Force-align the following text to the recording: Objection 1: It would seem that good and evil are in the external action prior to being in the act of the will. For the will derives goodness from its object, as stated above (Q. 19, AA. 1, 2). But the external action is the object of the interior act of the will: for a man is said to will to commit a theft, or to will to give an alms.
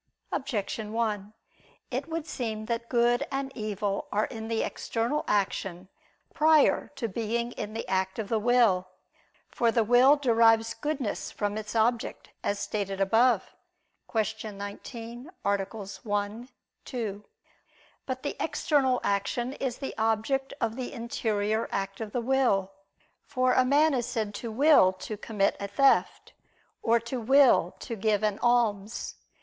Objection 0.31 0.93
1: 0.93 1.31
It 1.91 2.07
would 2.09 2.25
seem 2.25 2.65
that 2.65 2.89
good 2.89 3.23
and 3.31 3.51
evil 3.55 4.07
are 4.11 4.25
in 4.25 4.47
the 4.47 4.63
external 4.63 5.23
action 5.27 5.89
prior 6.33 6.87
to 6.95 7.07
being 7.07 7.51
in 7.51 7.75
the 7.75 7.87
act 7.87 8.17
of 8.17 8.27
the 8.27 8.39
will. 8.39 8.87
For 9.49 9.71
the 9.71 9.83
will 9.83 10.15
derives 10.15 10.73
goodness 10.73 11.29
from 11.29 11.55
its 11.55 11.75
object, 11.75 12.31
as 12.43 12.57
stated 12.57 12.99
above 12.99 13.53
(Q. 14.11 14.51
19, 14.53 15.29
AA. 15.45 15.65
1, 16.03 16.49
2). 16.85 17.25
But 18.07 18.23
the 18.23 18.35
external 18.43 19.01
action 19.03 19.53
is 19.53 19.77
the 19.77 19.95
object 19.99 20.51
of 20.59 20.75
the 20.77 20.91
interior 20.93 21.69
act 21.71 22.01
of 22.01 22.11
the 22.11 22.21
will: 22.21 22.71
for 23.21 23.53
a 23.53 23.63
man 23.63 23.93
is 23.93 24.07
said 24.07 24.33
to 24.33 24.51
will 24.51 24.93
to 24.93 25.15
commit 25.15 25.55
a 25.59 25.67
theft, 25.67 26.33
or 26.81 26.99
to 27.01 27.21
will 27.21 27.75
to 27.81 27.95
give 27.95 28.23
an 28.23 28.39
alms. 28.39 29.17